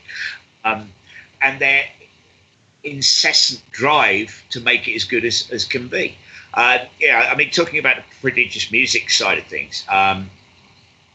[0.63, 0.89] um,
[1.41, 1.83] and their
[2.85, 6.17] incessant drive to make it as good as, as can be.
[6.53, 10.29] Uh, yeah, I mean, talking about the prodigious music side of things, um,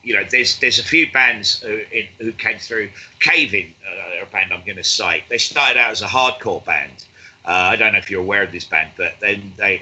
[0.03, 2.91] you know, there's there's a few bands who, in, who came through.
[3.21, 5.29] Cave In, uh, a band I'm going to cite.
[5.31, 7.07] They started out as a hardcore band.
[7.47, 9.77] Uh, I don't know if you're aware of this band, but then they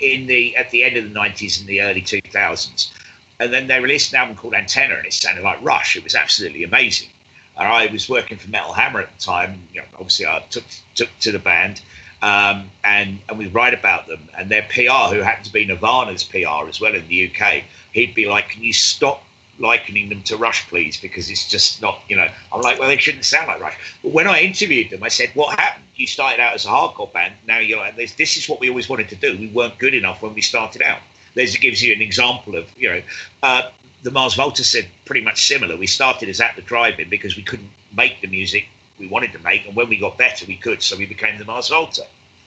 [0.00, 2.90] in the at the end of the 90s and the early 2000s,
[3.38, 5.94] and then they released an album called Antenna, and it sounded like Rush.
[5.94, 7.10] It was absolutely amazing.
[7.56, 9.68] And I was working for Metal Hammer at the time.
[9.72, 11.82] You know, obviously, I took took to the band,
[12.22, 14.28] um, and and we write about them.
[14.36, 18.14] And their PR, who happened to be Nirvana's PR as well in the UK, he'd
[18.14, 19.24] be like, "Can you stop
[19.60, 22.28] likening them to Rush, please, because it's just not, you know.
[22.52, 23.78] I'm like, well, they shouldn't sound like Rush.
[24.02, 25.84] But when I interviewed them, I said, what happened?
[25.94, 27.34] You started out as a hardcore band.
[27.46, 29.38] Now you're like, this, this is what we always wanted to do.
[29.38, 31.00] We weren't good enough when we started out.
[31.34, 33.02] This gives you an example of, you know,
[33.42, 33.70] uh,
[34.02, 35.76] the Mars Volta said pretty much similar.
[35.76, 39.38] We started as at the drive-in because we couldn't make the music we wanted to
[39.38, 40.82] make, and when we got better, we could.
[40.82, 42.06] So we became the Mars Volta.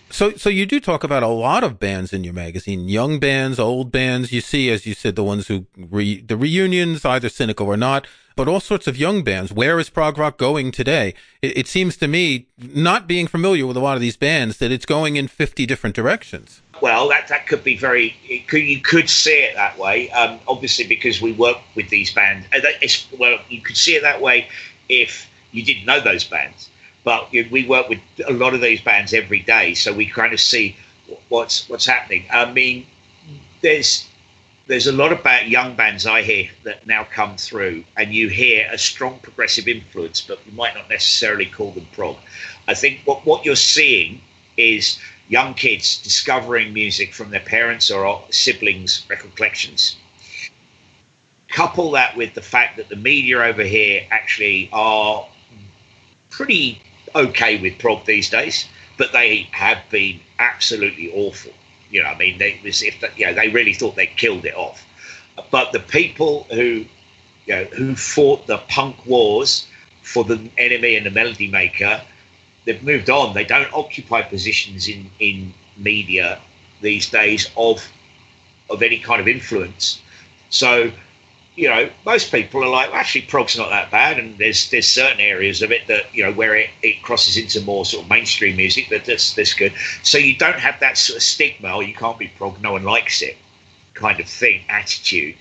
[0.10, 3.60] So, so you do talk about a lot of bands in your magazine, young bands,
[3.60, 4.32] old bands.
[4.32, 8.06] You see, as you said, the ones who re, the reunions, either cynical or not.
[8.36, 9.52] but all sorts of young bands.
[9.52, 11.14] Where is prog rock going today?
[11.42, 14.72] It, it seems to me, not being familiar with a lot of these bands, that
[14.72, 16.62] it's going in 50 different directions.
[16.84, 18.14] Well, that, that could be very.
[18.48, 20.12] Could, you could see it that way.
[20.12, 22.46] Um, obviously, because we work with these bands.
[22.54, 22.60] Uh,
[23.18, 24.50] well, you could see it that way
[24.90, 26.70] if you didn't know those bands.
[27.06, 30.42] But we work with a lot of these bands every day, so we kind of
[30.42, 30.76] see
[31.30, 32.26] what's what's happening.
[32.30, 32.86] I mean,
[33.62, 34.10] there's
[34.68, 38.68] there's a lot of young bands I hear that now come through, and you hear
[38.70, 42.18] a strong progressive influence, but you might not necessarily call them prog.
[42.68, 44.20] I think what what you're seeing
[44.58, 49.98] is young kids discovering music from their parents or siblings' record collections.
[51.50, 55.28] Couple that with the fact that the media over here actually are
[56.30, 56.82] pretty
[57.16, 61.54] okay with prog these days, but they have been absolutely awful.
[61.92, 64.46] You know, I mean, they as if that, you know, they really thought they killed
[64.46, 64.84] it off.
[65.52, 66.86] But the people who,
[67.46, 69.68] you know, who fought the punk wars
[70.02, 72.02] for the NME and the melody maker,
[72.66, 73.34] they've moved on.
[73.34, 76.40] They don't occupy positions in in media
[76.82, 77.86] these days of
[78.70, 80.02] of any kind of influence.
[80.50, 80.92] So
[81.56, 84.88] you know, most people are like, well, actually, prog's not that bad, and there's there's
[84.88, 88.10] certain areas of it that you know where it, it crosses into more sort of
[88.10, 89.74] mainstream music that that's that's good.
[90.02, 92.84] So you don't have that sort of stigma, or you can't be prog, no one
[92.84, 93.38] likes it,
[93.94, 95.36] kind of thing, attitude.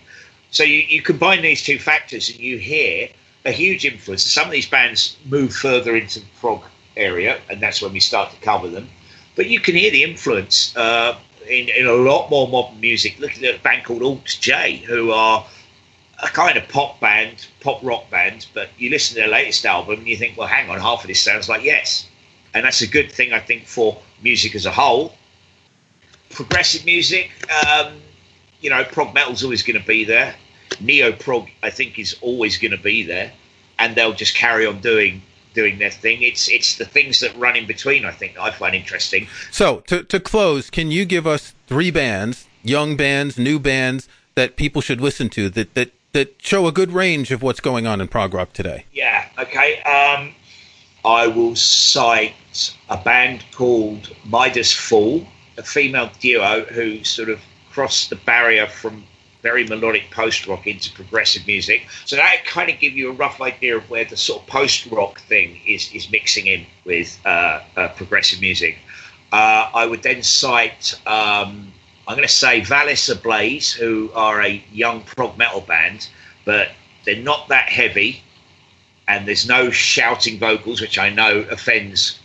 [0.51, 3.09] So you, you combine these two factors, and you hear
[3.47, 4.23] a huge influence.
[4.23, 6.63] Some of these bands move further into prog
[6.97, 8.89] area, and that's when we start to cover them.
[9.35, 13.19] But you can hear the influence uh, in in a lot more modern music.
[13.19, 15.47] Look at a band called Alt J, who are
[16.23, 19.99] a kind of pop band, pop rock band, but you listen to their latest album
[19.99, 22.09] and you think, well, hang on, half of this sounds like Yes.
[22.55, 25.15] And that's a good thing, I think, for music as a whole.
[26.29, 27.31] Progressive music,
[27.67, 27.95] um,
[28.61, 30.35] you know, prog metal's always going to be there.
[30.79, 33.33] Neo prog, I think, is always going to be there,
[33.79, 35.23] and they'll just carry on doing
[35.55, 36.23] doing their thing.
[36.23, 38.05] It's it's the things that run in between.
[38.05, 39.29] I think I find interesting.
[39.51, 44.57] So to to close, can you give us three bands, young bands, new bands that
[44.57, 48.01] people should listen to that that that show a good range of what's going on
[48.01, 48.85] in prog rock today.
[48.93, 49.27] Yeah.
[49.39, 49.81] Okay.
[49.83, 50.35] Um,
[51.05, 58.11] I will cite a band called Midas Fall, a female duo who sort of crossed
[58.11, 59.05] the barrier from
[59.43, 61.87] very melodic post rock into progressive music.
[62.05, 64.87] So that kind of give you a rough idea of where the sort of post
[64.87, 68.79] rock thing is is mixing in with uh, uh, progressive music.
[69.33, 71.73] Uh, I would then cite um,
[72.07, 76.09] I'm going to say Valis Ablaze, who are a young prog metal band,
[76.45, 76.73] but
[77.05, 78.23] they're not that heavy,
[79.07, 82.19] and there's no shouting vocals, which I know offends.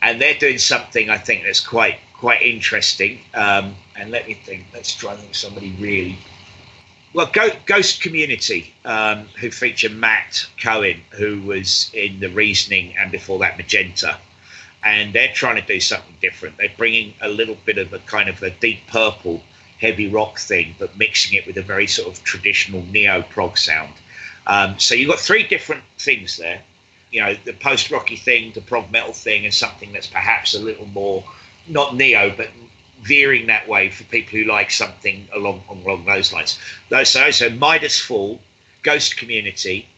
[0.00, 3.20] And they're doing something I think that's quite quite interesting.
[3.34, 4.66] Um, and let me think.
[4.72, 6.18] Let's try and think somebody really.
[7.16, 7.32] Well,
[7.64, 13.56] Ghost Community, um, who feature Matt Cohen, who was in The Reasoning and before that
[13.56, 14.18] Magenta
[14.86, 16.58] and they're trying to do something different.
[16.58, 19.42] They're bringing a little bit of a kind of a deep purple
[19.80, 23.94] heavy rock thing, but mixing it with a very sort of traditional neo prog sound.
[24.46, 26.62] Um, so you've got three different things there.
[27.10, 30.60] You know, the post rocky thing, the prog metal thing, and something that's perhaps a
[30.60, 31.24] little more
[31.66, 32.50] not neo, but
[33.02, 36.58] veering that way for people who like something along along those lines.
[36.88, 38.40] Those so, so Midas Fall,
[38.82, 39.88] Ghost Community,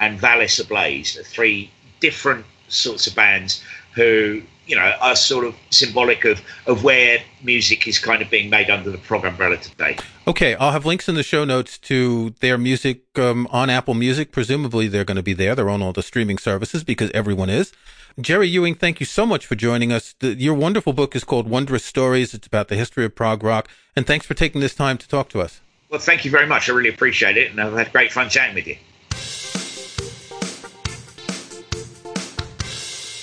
[0.00, 3.62] and Valis Ablaze, the three different sorts of bands
[3.94, 8.50] who you know are sort of symbolic of of where music is kind of being
[8.50, 9.96] made under the prog umbrella today.
[10.26, 14.30] Okay, I'll have links in the show notes to their music um, on Apple Music.
[14.30, 15.54] Presumably, they're going to be there.
[15.54, 17.72] They're on all the streaming services because everyone is.
[18.20, 20.14] Jerry Ewing, thank you so much for joining us.
[20.18, 22.34] The, your wonderful book is called Wondrous Stories.
[22.34, 25.28] It's about the history of prog rock, and thanks for taking this time to talk
[25.30, 25.60] to us.
[25.88, 26.68] Well, thank you very much.
[26.68, 28.76] I really appreciate it, and I've had great fun chatting with you.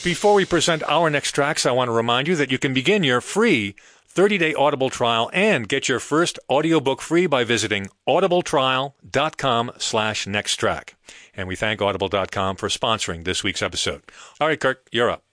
[0.05, 3.03] Before we present our next tracks, I want to remind you that you can begin
[3.03, 3.73] your free
[4.13, 10.95] 30-day Audible trial and get your first audiobook free by visiting audibletrial.com slash next track.
[11.35, 14.03] And we thank audible.com for sponsoring this week's episode.
[14.39, 15.23] All right, Kirk, you're up.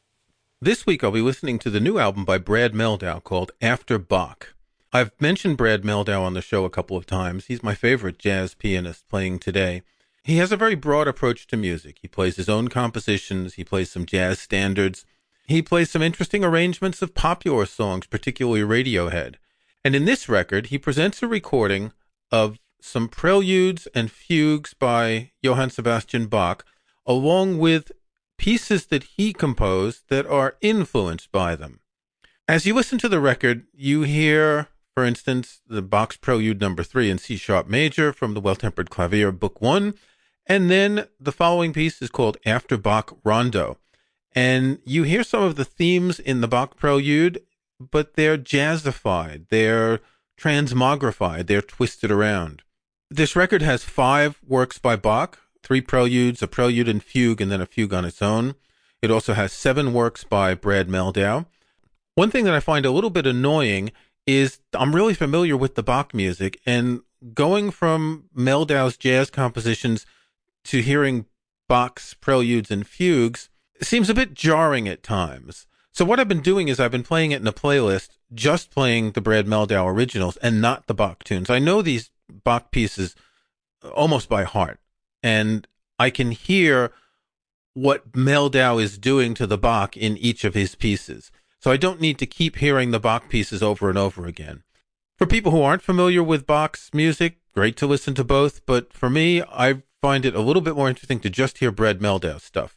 [0.58, 4.54] This week I'll be listening to the new album by Brad Mehldau called After Bach.
[4.90, 7.44] I've mentioned Brad Mehldau on the show a couple of times.
[7.44, 9.82] He's my favorite jazz pianist playing today.
[10.24, 11.98] He has a very broad approach to music.
[12.00, 15.04] He plays his own compositions, he plays some jazz standards,
[15.46, 19.34] he plays some interesting arrangements of popular songs, particularly Radiohead.
[19.84, 21.92] And in this record, he presents a recording
[22.30, 26.64] of some preludes and fugues by Johann Sebastian Bach,
[27.04, 27.90] along with
[28.38, 31.80] pieces that he composed that are influenced by them.
[32.46, 37.10] As you listen to the record, you hear, for instance, the Bach's Prelude number three
[37.10, 39.94] in C sharp major from the Well Tempered Clavier, Book One,
[40.46, 43.78] And then the following piece is called After Bach Rondo.
[44.34, 47.42] And you hear some of the themes in the Bach prelude,
[47.78, 50.00] but they're jazzified, they're
[50.40, 52.62] transmogrified, they're twisted around.
[53.10, 57.60] This record has five works by Bach, three preludes, a prelude and fugue, and then
[57.60, 58.54] a fugue on its own.
[59.02, 61.46] It also has seven works by Brad Mehldau.
[62.14, 63.92] One thing that I find a little bit annoying
[64.26, 67.02] is I'm really familiar with the Bach music, and
[67.34, 70.06] going from Mehldau's jazz compositions
[70.64, 71.26] to hearing
[71.68, 73.48] Bach's preludes and fugues
[73.80, 75.66] seems a bit jarring at times.
[75.92, 79.12] So what I've been doing is I've been playing it in a playlist, just playing
[79.12, 81.50] the Brad Mehldau originals and not the Bach tunes.
[81.50, 83.14] I know these Bach pieces
[83.94, 84.80] almost by heart,
[85.22, 85.66] and
[85.98, 86.92] I can hear
[87.74, 91.30] what Mehldau is doing to the Bach in each of his pieces.
[91.58, 94.62] So I don't need to keep hearing the Bach pieces over and over again.
[95.16, 99.08] For people who aren't familiar with Bach's music, great to listen to both, but for
[99.08, 102.76] me, I find it a little bit more interesting to just hear Brad Mehldau stuff.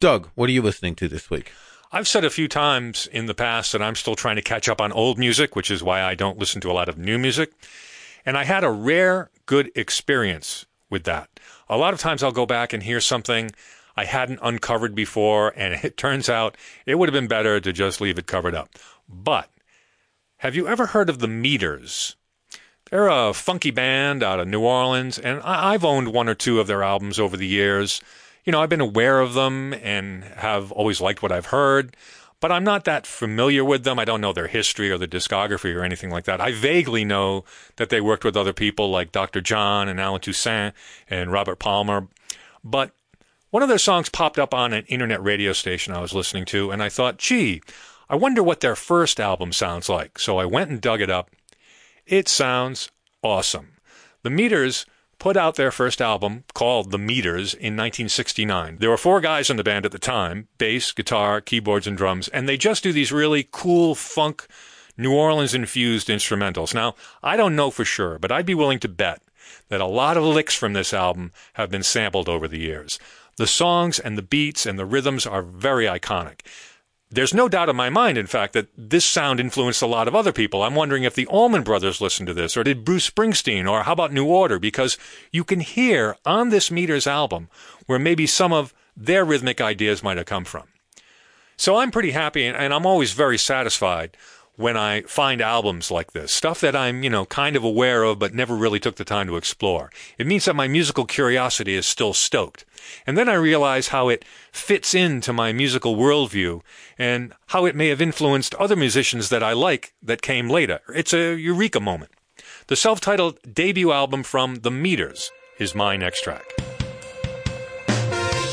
[0.00, 1.50] Doug, what are you listening to this week?
[1.90, 4.78] I've said a few times in the past that I'm still trying to catch up
[4.78, 7.52] on old music, which is why I don't listen to a lot of new music.
[8.26, 11.40] And I had a rare good experience with that.
[11.70, 13.50] A lot of times I'll go back and hear something
[13.96, 16.54] I hadn't uncovered before, and it turns out
[16.84, 18.68] it would have been better to just leave it covered up.
[19.08, 19.48] But
[20.36, 22.14] have you ever heard of the Meters?
[22.90, 26.66] They're a funky band out of New Orleans, and I've owned one or two of
[26.66, 28.00] their albums over the years
[28.48, 31.94] you know, I've been aware of them and have always liked what I've heard,
[32.40, 33.98] but I'm not that familiar with them.
[33.98, 36.40] I don't know their history or their discography or anything like that.
[36.40, 37.44] I vaguely know
[37.76, 39.42] that they worked with other people like Dr.
[39.42, 40.72] John and Allen Toussaint
[41.10, 42.08] and Robert Palmer,
[42.64, 42.92] but
[43.50, 46.70] one of their songs popped up on an internet radio station I was listening to,
[46.70, 47.60] and I thought, gee,
[48.08, 50.18] I wonder what their first album sounds like.
[50.18, 51.28] So I went and dug it up.
[52.08, 52.90] It sounds
[53.22, 53.76] awesome.
[54.22, 54.86] The Meters
[55.18, 58.78] put out their first album called The Meters in 1969.
[58.78, 62.28] There were four guys in the band at the time bass, guitar, keyboards, and drums,
[62.28, 64.46] and they just do these really cool funk,
[64.96, 66.72] New Orleans infused instrumentals.
[66.72, 69.20] Now, I don't know for sure, but I'd be willing to bet
[69.68, 72.98] that a lot of licks from this album have been sampled over the years.
[73.36, 76.40] The songs and the beats and the rhythms are very iconic.
[77.10, 80.14] There's no doubt in my mind, in fact, that this sound influenced a lot of
[80.14, 80.62] other people.
[80.62, 83.92] I'm wondering if the Allman Brothers listened to this, or did Bruce Springsteen, or how
[83.92, 84.58] about New Order?
[84.58, 84.98] Because
[85.32, 87.48] you can hear on this Meters album
[87.86, 90.64] where maybe some of their rhythmic ideas might have come from.
[91.56, 94.16] So I'm pretty happy, and I'm always very satisfied
[94.58, 98.18] when I find albums like this, stuff that I'm, you know, kind of aware of
[98.18, 99.88] but never really took the time to explore.
[100.18, 102.64] It means that my musical curiosity is still stoked.
[103.06, 106.62] And then I realize how it fits into my musical worldview
[106.98, 110.80] and how it may have influenced other musicians that I like that came later.
[110.92, 112.10] It's a eureka moment.
[112.66, 115.30] The self-titled debut album from The Meters
[115.60, 116.44] is my next track.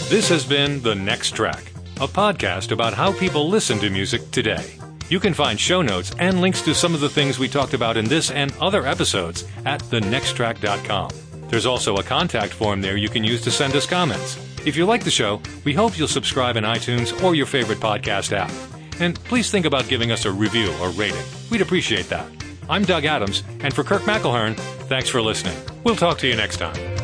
[0.07, 1.63] This has been The Next Track,
[1.99, 4.77] a podcast about how people listen to music today.
[5.09, 7.97] You can find show notes and links to some of the things we talked about
[7.97, 11.09] in this and other episodes at thenexttrack.com.
[11.49, 14.37] There's also a contact form there you can use to send us comments.
[14.65, 18.31] If you like the show, we hope you'll subscribe in iTunes or your favorite podcast
[18.31, 18.51] app.
[18.99, 21.23] And please think about giving us a review or rating.
[21.51, 22.27] We'd appreciate that.
[22.67, 25.55] I'm Doug Adams, and for Kirk McElhearn, thanks for listening.
[25.83, 26.94] We'll talk to you next time.